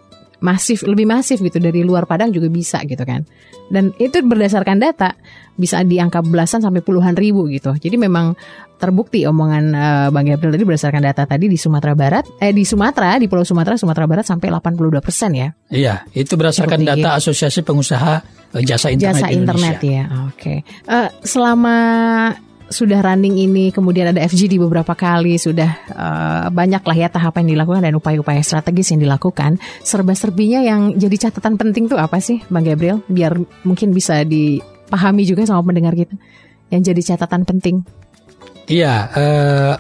[0.46, 3.26] masif lebih masif gitu dari luar Padang juga bisa gitu kan.
[3.66, 5.18] Dan itu berdasarkan data
[5.58, 7.74] bisa di angka belasan sampai puluhan ribu gitu.
[7.74, 8.38] Jadi memang
[8.78, 13.18] terbukti omongan uh, Bang Gabriel tadi berdasarkan data tadi di Sumatera Barat, eh di Sumatera,
[13.18, 15.50] di Pulau Sumatera, Sumatera Barat sampai 82 persen ya.
[15.72, 18.14] Iya, itu berdasarkan data Asosiasi Pengusaha
[18.54, 20.38] eh, Jasa Internet Jasa Internet ya, oke.
[20.38, 20.58] Okay.
[20.86, 21.76] Uh, selama
[22.70, 27.54] sudah running ini, kemudian ada FGD beberapa kali, sudah uh, banyak lah ya tahap yang
[27.54, 29.62] dilakukan dan upaya-upaya strategis yang dilakukan.
[29.86, 33.06] Serba-serbinya yang jadi catatan penting tuh apa sih, Bang Gabriel?
[33.06, 36.18] Biar mungkin bisa dipahami juga sama pendengar kita.
[36.74, 37.76] Yang jadi catatan penting.
[38.66, 39.74] Iya, uh,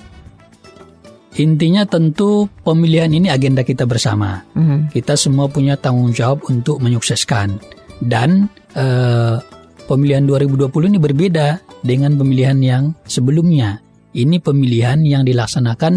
[1.42, 4.46] intinya tentu pemilihan ini agenda kita bersama.
[4.54, 4.80] Mm -hmm.
[4.94, 7.58] Kita semua punya tanggung jawab untuk menyukseskan
[8.06, 8.46] dan
[8.78, 9.42] uh,
[9.90, 11.48] pemilihan 2020 ini berbeda
[11.86, 13.80] dengan pemilihan yang sebelumnya.
[14.16, 15.94] Ini pemilihan yang dilaksanakan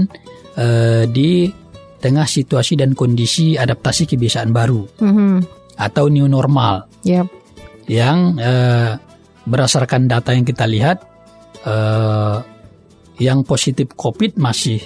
[0.60, 1.48] uh, di
[1.98, 5.34] tengah situasi dan kondisi adaptasi kebiasaan baru mm-hmm.
[5.80, 6.86] atau new normal.
[7.02, 7.26] Yep.
[7.88, 8.92] Yang uh,
[9.48, 11.00] berdasarkan data yang kita lihat,
[11.64, 12.44] uh,
[13.16, 14.78] yang positif COVID masih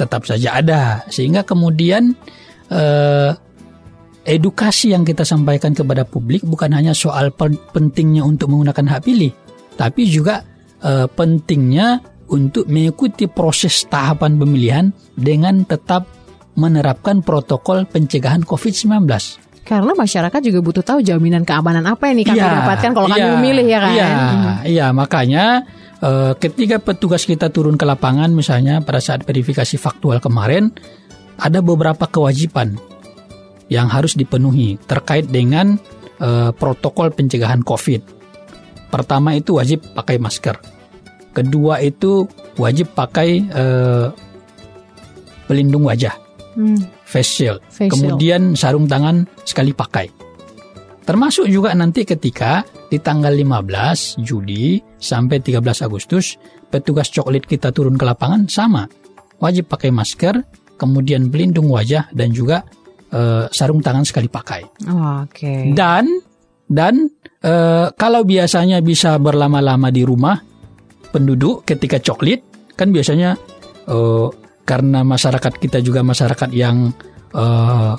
[0.00, 2.16] tetap saja ada, sehingga kemudian
[2.72, 3.30] uh,
[4.26, 7.30] edukasi yang kita sampaikan kepada publik bukan hanya soal
[7.70, 9.30] pentingnya untuk menggunakan hak pilih,
[9.76, 10.42] tapi juga
[10.82, 16.10] uh, pentingnya untuk mengikuti proses tahapan pemilihan dengan tetap
[16.56, 19.06] menerapkan protokol pencegahan COVID-19.
[19.66, 23.22] Karena masyarakat juga butuh tahu jaminan keamanan apa yang kami ya, dapatkan kalau ya, kami
[23.22, 23.92] iya, memilih ya kan.
[23.92, 24.54] Iya, hmm.
[24.62, 25.44] iya makanya
[26.00, 30.70] uh, ketika petugas kita turun ke lapangan misalnya pada saat verifikasi faktual kemarin
[31.36, 32.78] ada beberapa kewajiban
[33.66, 35.74] yang harus dipenuhi terkait dengan
[36.22, 38.15] uh, protokol pencegahan COVID.
[38.96, 40.56] Pertama itu wajib pakai masker.
[41.36, 42.24] Kedua itu
[42.56, 44.08] wajib pakai uh,
[45.44, 46.16] pelindung wajah,
[46.56, 47.04] hmm.
[47.04, 47.60] face shield.
[47.68, 50.08] Face Kemudian sarung tangan sekali pakai.
[51.04, 56.40] Termasuk juga nanti ketika di tanggal 15 Juli sampai 13 Agustus
[56.72, 58.88] petugas coklit kita turun ke lapangan sama.
[59.36, 60.40] Wajib pakai masker,
[60.80, 62.64] kemudian pelindung wajah dan juga
[63.12, 64.64] uh, sarung tangan sekali pakai.
[64.88, 65.44] Oh, Oke.
[65.44, 65.60] Okay.
[65.76, 66.08] Dan
[66.66, 67.12] dan
[67.46, 70.36] uh, kalau biasanya bisa berlama-lama di rumah
[71.14, 72.42] penduduk ketika coklit
[72.74, 73.38] kan biasanya
[73.88, 74.28] uh,
[74.66, 76.90] karena masyarakat kita juga masyarakat yang
[77.32, 77.94] uh,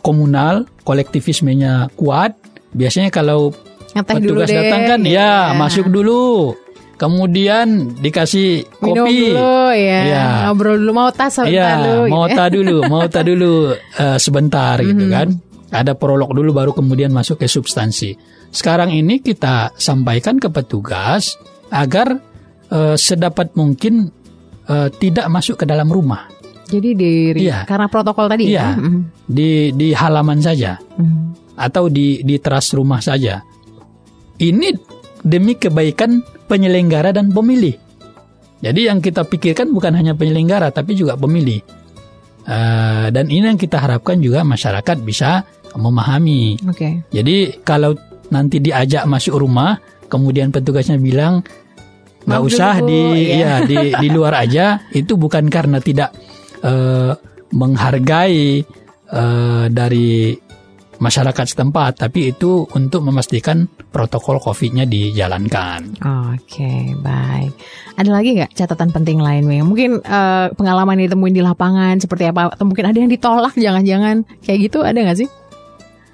[0.00, 2.36] komunal, kolektivismenya kuat.
[2.76, 3.52] Biasanya kalau
[3.94, 6.52] Ngeteh petugas datang kan ya, ya masuk dulu
[6.98, 9.06] kemudian dikasih kopi Minum
[9.38, 10.26] dulu ya, ya.
[10.50, 14.78] ngobrol dulu mau tas sebentar ya, dulu mau tas dulu mau tas dulu uh, sebentar
[14.78, 14.90] mm -hmm.
[14.90, 15.28] gitu kan
[15.74, 18.14] ada prolog dulu baru kemudian masuk ke substansi
[18.54, 21.34] sekarang ini kita sampaikan ke petugas
[21.74, 22.22] agar
[22.70, 24.14] uh, sedapat mungkin
[24.70, 26.30] uh, tidak masuk ke dalam rumah.
[26.70, 27.10] Jadi di
[27.44, 27.66] iya.
[27.66, 28.78] karena protokol tadi iya, ya.
[28.78, 29.00] Mm.
[29.26, 30.78] Di di halaman saja.
[30.94, 31.34] Mm.
[31.58, 33.42] Atau di di teras rumah saja.
[34.38, 34.70] Ini
[35.26, 37.74] demi kebaikan penyelenggara dan pemilih.
[38.62, 41.58] Jadi yang kita pikirkan bukan hanya penyelenggara tapi juga pemilih.
[42.46, 45.42] Uh, dan ini yang kita harapkan juga masyarakat bisa
[45.76, 46.58] memahami.
[46.66, 46.76] Oke.
[46.76, 46.92] Okay.
[47.10, 47.94] Jadi kalau
[48.30, 51.44] nanti diajak masuk rumah, kemudian petugasnya bilang
[52.24, 53.02] nggak usah di
[53.36, 53.60] ya.
[53.60, 56.14] ya di di luar aja, itu bukan karena tidak
[56.64, 57.12] uh,
[57.52, 58.64] menghargai
[59.12, 60.34] uh, dari
[60.98, 66.00] masyarakat setempat, tapi itu untuk memastikan protokol COVID-nya dijalankan.
[66.34, 67.52] Oke, baik.
[67.98, 69.66] Ada lagi nggak catatan penting lain, Wing?
[69.66, 72.54] Mungkin uh, pengalaman yang ditemuin di lapangan seperti apa?
[72.54, 75.28] Atau mungkin ada yang ditolak, jangan-jangan kayak gitu ada nggak sih?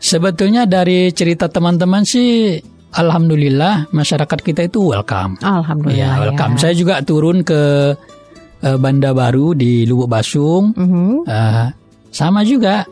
[0.01, 2.57] Sebetulnya dari cerita teman-teman sih
[2.91, 5.39] Alhamdulillah masyarakat kita itu welcome.
[5.45, 6.19] Alhamdulillah.
[6.19, 6.59] Ya, welcome.
[6.59, 6.61] Ya.
[6.67, 7.95] Saya juga turun ke
[8.65, 10.75] uh, Banda Baru di Lubuk Basung.
[10.75, 11.15] Uh -huh.
[11.29, 11.69] uh,
[12.11, 12.83] sama juga.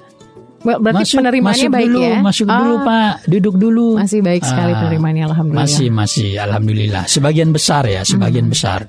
[0.59, 2.19] Berarti masuk, penerimaannya masuk baik dulu, ya?
[2.19, 2.55] Masuk oh.
[2.55, 3.89] dulu Pak, duduk dulu.
[3.95, 5.67] Masih baik sekali uh, penerimaannya Alhamdulillah.
[5.71, 7.03] Masih, masih Alhamdulillah.
[7.07, 8.55] Sebagian besar ya, sebagian -huh.
[8.55, 8.81] besar.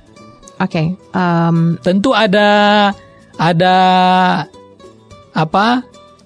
[0.60, 0.66] Oke.
[0.66, 2.48] Okay, um, Tentu ada
[3.40, 3.74] ada
[5.30, 5.66] apa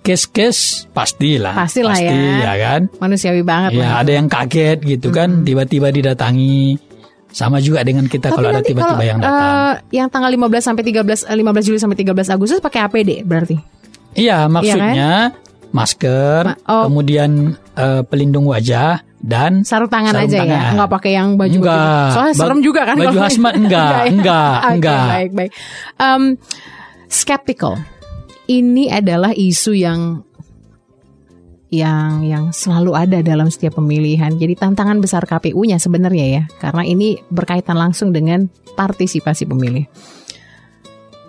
[0.04, 1.56] kes-kes pastilah.
[1.56, 2.52] Pastilah pasti, ya.
[2.52, 2.80] ya kan.
[3.00, 3.80] Manusiawi banget.
[3.80, 6.76] Ya, ada yang kaget gitu kan, tiba-tiba didatangi.
[7.34, 9.34] Sama juga dengan kita Tapi kalau ada tiba-tiba yang datang.
[9.42, 13.58] Uh, yang tanggal 15 sampai 13 15 eh, Juli sampai 13 Agustus pakai APD berarti.
[14.14, 15.42] Iya, maksudnya iya kan?
[15.74, 16.86] masker, Ma oh.
[16.86, 20.42] kemudian uh, pelindung wajah dan sarung tangan sarung aja ya?
[20.46, 20.62] tangan.
[20.62, 21.58] ya, nggak pakai yang baju.
[21.58, 22.06] Enggak.
[22.14, 22.96] Soalnya serem juga kan.
[23.02, 24.54] Baju hazmat enggak, enggak, enggak.
[24.62, 25.06] okay, enggak.
[25.10, 25.50] Baik, baik.
[25.98, 26.22] Um,
[27.10, 27.74] skeptical
[28.48, 30.00] ini adalah isu yang
[31.74, 34.30] yang yang selalu ada dalam setiap pemilihan.
[34.38, 38.46] Jadi tantangan besar KPU-nya sebenarnya ya, karena ini berkaitan langsung dengan
[38.78, 39.84] partisipasi pemilih.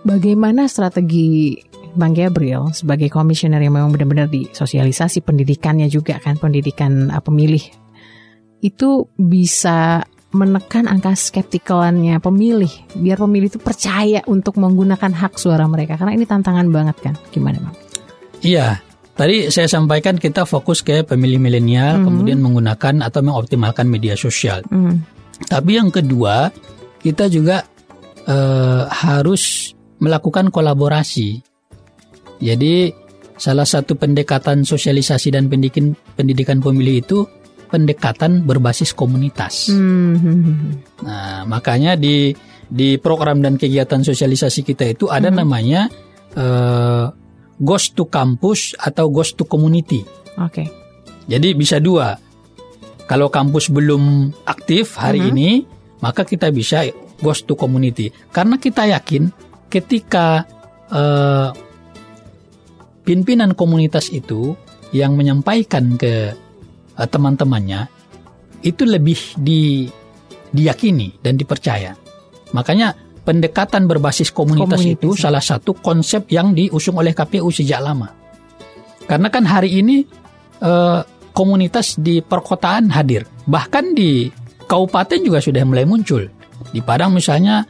[0.06, 1.58] Bagaimana strategi
[1.96, 7.64] Bang Gabriel sebagai komisioner yang memang benar-benar di sosialisasi pendidikannya juga kan pendidikan uh, pemilih
[8.60, 10.04] itu bisa
[10.36, 12.70] menekan angka skeptikalannya pemilih
[13.00, 17.58] biar pemilih itu percaya untuk menggunakan hak suara mereka karena ini tantangan banget kan gimana
[17.64, 17.76] bang?
[18.44, 18.68] Iya
[19.16, 22.06] tadi saya sampaikan kita fokus ke pemilih milenial mm -hmm.
[22.06, 24.62] kemudian menggunakan atau mengoptimalkan media sosial.
[24.68, 24.96] Mm -hmm.
[25.48, 26.52] Tapi yang kedua
[27.00, 27.64] kita juga
[28.28, 29.72] uh, harus
[30.02, 31.40] melakukan kolaborasi.
[32.44, 32.92] Jadi
[33.36, 37.20] salah satu pendekatan sosialisasi dan pendidikan pendidikan pemilih itu
[37.76, 39.68] pendekatan berbasis komunitas.
[39.68, 40.80] Hmm.
[41.04, 42.32] Nah, makanya di
[42.72, 45.38] di program dan kegiatan sosialisasi kita itu ada hmm.
[45.44, 45.92] namanya
[46.40, 47.12] uh,
[47.60, 50.08] Ghost to Campus atau Ghost to Community.
[50.40, 50.64] Oke.
[50.64, 50.68] Okay.
[51.28, 52.16] Jadi bisa dua.
[53.06, 55.30] Kalau kampus belum aktif hari hmm.
[55.36, 55.50] ini,
[56.00, 56.88] maka kita bisa
[57.20, 58.08] Ghost to Community.
[58.32, 59.30] Karena kita yakin
[59.68, 60.48] ketika
[60.90, 61.52] uh,
[63.04, 64.56] pimpinan komunitas itu
[64.96, 66.34] yang menyampaikan ke
[66.96, 67.88] uh, teman-temannya
[68.66, 69.86] itu lebih di
[70.56, 71.94] diyakini dan dipercaya.
[72.56, 72.96] Makanya
[73.28, 78.08] pendekatan berbasis komunitas, komunitas itu salah satu konsep yang diusung oleh KPU sejak lama.
[79.06, 80.02] Karena kan hari ini
[80.64, 81.04] uh,
[81.36, 84.32] komunitas di perkotaan hadir, bahkan di
[84.66, 86.26] kabupaten juga sudah mulai muncul.
[86.72, 87.68] Di Padang misalnya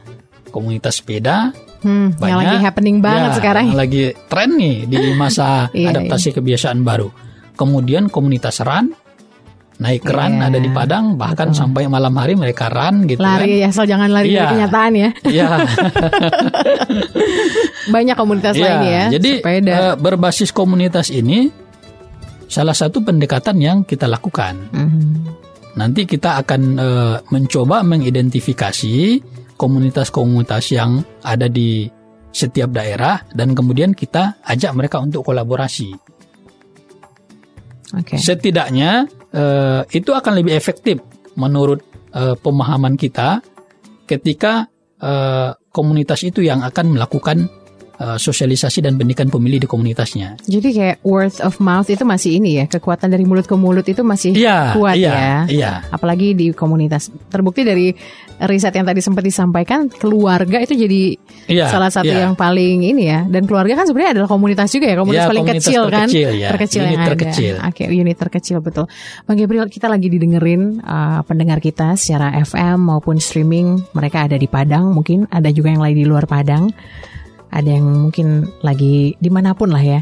[0.54, 3.64] komunitas sepeda hmm, banyak, yang lagi happening banget ya, sekarang.
[3.74, 6.36] Yang lagi tren nih di masa iya, adaptasi iya.
[6.40, 7.08] kebiasaan baru.
[7.56, 8.92] Kemudian komunitas run
[9.76, 10.48] naik keran yeah.
[10.48, 11.60] ada di Padang bahkan Betul.
[11.60, 13.60] sampai malam hari mereka run gitu lari kan.
[13.60, 14.40] ya asal jangan lari yeah.
[14.40, 15.56] dari kenyataan ya yeah.
[17.94, 18.64] banyak komunitas yeah.
[18.64, 19.72] lain ya jadi sepeda.
[19.76, 21.52] Uh, berbasis komunitas ini
[22.48, 25.12] salah satu pendekatan yang kita lakukan mm-hmm.
[25.76, 29.20] nanti kita akan uh, mencoba mengidentifikasi
[29.60, 31.84] komunitas-komunitas yang ada di
[32.32, 36.16] setiap daerah dan kemudian kita ajak mereka untuk kolaborasi
[37.94, 38.18] Okay.
[38.18, 39.06] Setidaknya
[39.36, 40.98] uh, itu akan lebih efektif
[41.36, 41.84] menurut
[42.16, 43.44] uh, pemahaman kita
[44.08, 44.72] ketika
[45.04, 47.52] uh, komunitas itu yang akan melakukan
[48.00, 50.36] uh, sosialisasi dan pendidikan pemilih di komunitasnya.
[50.44, 54.04] Jadi kayak word of mouth itu masih ini ya, kekuatan dari mulut ke mulut itu
[54.04, 55.36] masih ya, kuat iya, ya.
[55.48, 55.72] Iya.
[55.92, 57.08] Apalagi di komunitas.
[57.32, 57.92] Terbukti dari
[58.36, 61.16] riset yang tadi sempat disampaikan, keluarga itu jadi
[61.48, 62.28] ya, salah satu ya.
[62.28, 63.24] yang paling ini ya.
[63.24, 66.48] Dan keluarga kan sebenarnya adalah komunitas juga ya, komunitas ya, paling komunitas kecil kan, ya.
[66.52, 67.54] terkecil unit yang terkecil.
[67.56, 67.68] ada.
[67.72, 68.84] Oke, unit terkecil betul.
[69.24, 73.80] Bang Gabriel, kita lagi didengerin uh, pendengar kita secara FM maupun streaming.
[73.96, 76.68] Mereka ada di Padang, mungkin ada juga yang lain di luar Padang
[77.50, 80.00] ada yang mungkin lagi di mana pun lah ya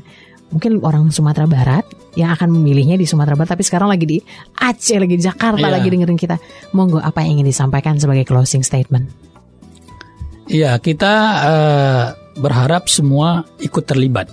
[0.52, 4.18] mungkin orang Sumatera Barat yang akan memilihnya di Sumatera Barat tapi sekarang lagi di
[4.60, 5.74] Aceh lagi di Jakarta yeah.
[5.74, 6.36] lagi dengerin kita
[6.76, 9.24] monggo apa yang ingin disampaikan sebagai closing statement
[10.44, 12.04] Iya, kita uh,
[12.36, 14.28] berharap semua ikut terlibat.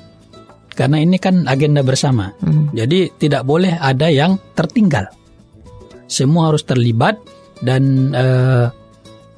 [0.72, 2.32] Karena ini kan agenda bersama.
[2.44, 2.72] Hmm.
[2.76, 5.08] Jadi tidak boleh ada yang tertinggal.
[6.08, 7.20] Semua harus terlibat
[7.64, 8.68] dan uh,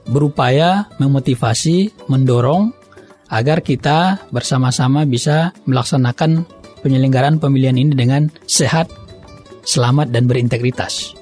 [0.10, 2.74] berupaya memotivasi, mendorong
[3.30, 6.44] agar kita bersama-sama bisa melaksanakan
[6.84, 8.92] penyelenggaraan pemilihan ini dengan sehat,
[9.64, 11.16] selamat dan berintegritas.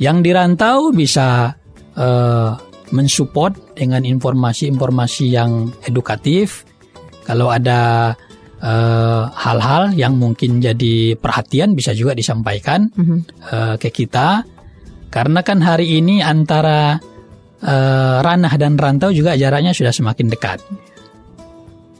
[0.00, 1.52] Yang di rantau bisa
[1.94, 2.50] uh,
[2.92, 6.68] mensupport dengan informasi-informasi yang edukatif.
[7.22, 8.12] Kalau ada
[8.58, 13.18] eh, hal-hal uh, yang mungkin jadi perhatian bisa juga disampaikan mm -hmm.
[13.48, 14.42] uh, ke kita.
[15.08, 16.98] Karena kan hari ini antara
[17.62, 20.58] uh, ranah dan rantau juga jaraknya sudah semakin dekat.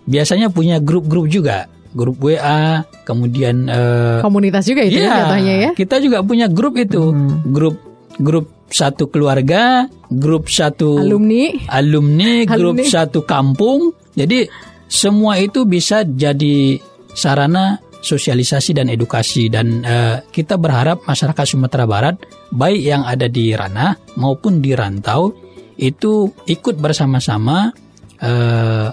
[0.02, 5.70] Biasanya punya grup-grup juga grup WA, kemudian uh, komunitas juga itu ya, ya ya.
[5.76, 7.52] Kita juga punya grup itu, hmm.
[7.52, 7.76] grup
[8.16, 12.88] grup satu keluarga, grup satu alumni, alumni, grup alumni.
[12.88, 13.92] satu kampung.
[14.16, 14.48] Jadi
[14.88, 16.80] semua itu bisa jadi
[17.12, 22.18] sarana sosialisasi dan edukasi dan uh, kita berharap masyarakat Sumatera Barat
[22.50, 25.30] baik yang ada di ranah maupun di rantau
[25.80, 27.72] itu ikut bersama-sama
[28.20, 28.88] uh,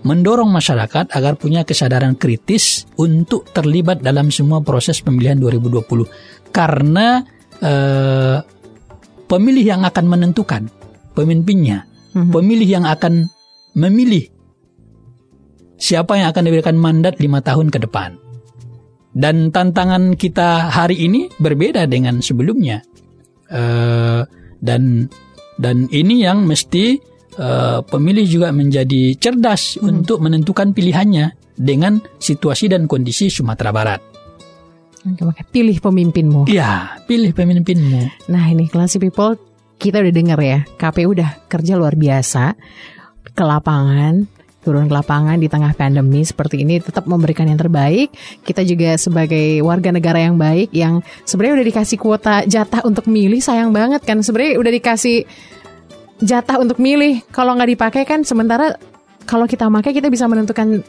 [0.00, 7.20] mendorong masyarakat agar punya kesadaran kritis untuk terlibat dalam semua proses pemilihan 2020 karena
[7.60, 8.38] uh,
[9.30, 10.62] pemilih yang akan menentukan
[11.14, 12.32] pemimpinnya, hmm.
[12.34, 13.30] pemilih yang akan
[13.78, 14.26] memilih
[15.78, 18.18] siapa yang akan diberikan mandat lima tahun ke depan.
[19.10, 22.78] Dan tantangan kita hari ini berbeda dengan sebelumnya,
[23.50, 24.22] uh,
[24.62, 25.10] dan
[25.60, 26.96] dan ini yang mesti
[27.36, 29.84] uh, pemilih juga menjadi cerdas hmm.
[29.84, 34.00] untuk menentukan pilihannya dengan situasi dan kondisi Sumatera Barat.
[35.04, 36.48] Oke, pilih pemimpinmu.
[36.48, 38.28] Iya, pilih pemimpinmu.
[38.32, 39.36] Nah ini classy people,
[39.76, 42.56] kita udah dengar ya, KPU udah kerja luar biasa
[43.32, 44.28] ke lapangan,
[44.60, 48.12] turun ke lapangan di tengah pandemi seperti ini tetap memberikan yang terbaik.
[48.44, 53.40] Kita juga sebagai warga negara yang baik yang sebenarnya udah dikasih kuota jatah untuk milih
[53.40, 55.24] sayang banget kan sebenarnya udah dikasih
[56.20, 57.24] jatah untuk milih.
[57.32, 58.76] Kalau nggak dipakai kan sementara
[59.24, 60.84] kalau kita pakai kita bisa menentukan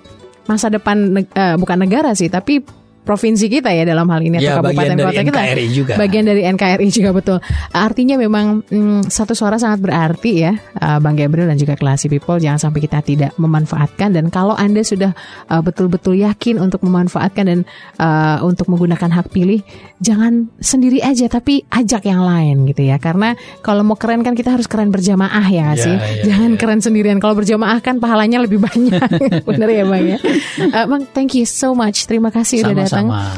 [0.50, 2.66] masa depan uh, bukan negara sih tapi
[3.02, 5.42] provinsi kita ya dalam hal ini ya, atau kabupaten kota kita.
[5.42, 5.94] NKRI juga.
[5.98, 7.38] Bagian dari NKRI juga betul.
[7.72, 12.38] Artinya memang hmm, satu suara sangat berarti ya, uh, Bang Gabriel dan juga Classy People.
[12.44, 15.16] Jangan sampai kita tidak memanfaatkan dan kalau anda sudah
[15.48, 17.60] uh, betul-betul yakin untuk memanfaatkan dan
[17.98, 19.64] uh, untuk menggunakan hak pilih,
[20.04, 23.00] jangan sendiri aja tapi ajak yang lain gitu ya.
[23.00, 23.34] Karena
[23.64, 25.96] kalau mau keren kan kita harus keren berjamaah ya ya, sih.
[25.96, 26.58] Ya, jangan ya.
[26.60, 27.18] keren sendirian.
[27.22, 29.02] Kalau berjamaah kan pahalanya lebih banyak.
[29.48, 30.18] Bener ya Bang ya.
[30.60, 32.06] Uh, bang, thank you so much.
[32.10, 32.66] Terima kasih Sama.
[32.68, 32.91] udah datang.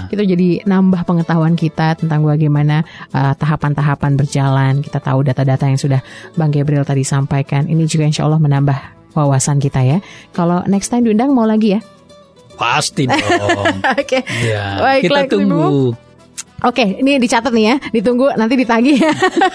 [0.09, 2.81] Kita jadi nambah pengetahuan kita tentang bagaimana
[3.13, 4.73] uh, tahapan-tahapan uh, berjalan.
[4.81, 6.01] Kita tahu data-data yang sudah
[6.33, 7.69] Bang Gabriel tadi sampaikan.
[7.69, 8.77] Ini juga insya Allah menambah
[9.13, 9.97] wawasan kita ya.
[10.33, 11.81] Kalau next time diundang mau lagi ya?
[12.57, 13.17] Pasti dong.
[13.97, 14.21] Oke.
[14.21, 14.21] okay.
[14.45, 15.93] Ya, kita tunggu.
[16.63, 18.95] Oke, okay, ini dicatat nih ya, ditunggu nanti ditagih.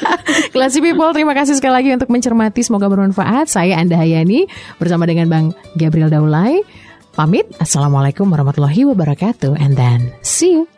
[0.53, 3.49] Classy People, terima kasih sekali lagi untuk mencermati, semoga bermanfaat.
[3.49, 4.45] Saya Anda Hayani
[4.77, 6.61] bersama dengan Bang Gabriel Daulay.
[7.19, 10.78] Pamit, Assalamualaikum warahmatullahi wabarakatuh, and then see you.